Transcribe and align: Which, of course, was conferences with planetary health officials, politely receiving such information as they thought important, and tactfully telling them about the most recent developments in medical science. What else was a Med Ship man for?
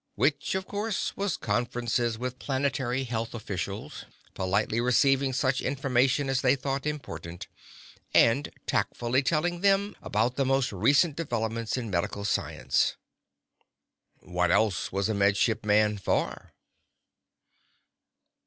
Which, 0.15 0.55
of 0.55 0.65
course, 0.65 1.15
was 1.15 1.37
conferences 1.37 2.17
with 2.17 2.39
planetary 2.39 3.03
health 3.03 3.35
officials, 3.35 4.03
politely 4.33 4.81
receiving 4.81 5.31
such 5.31 5.61
information 5.61 6.27
as 6.27 6.41
they 6.41 6.55
thought 6.55 6.87
important, 6.87 7.45
and 8.11 8.49
tactfully 8.65 9.21
telling 9.21 9.61
them 9.61 9.95
about 10.01 10.37
the 10.37 10.43
most 10.43 10.71
recent 10.73 11.15
developments 11.15 11.77
in 11.77 11.91
medical 11.91 12.25
science. 12.25 12.95
What 14.21 14.49
else 14.49 14.91
was 14.91 15.07
a 15.07 15.13
Med 15.13 15.37
Ship 15.37 15.63
man 15.63 15.99
for? 15.99 16.51